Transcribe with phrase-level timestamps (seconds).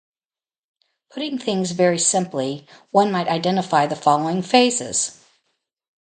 [1.11, 5.21] Putting things very simply, one might identify the following phases.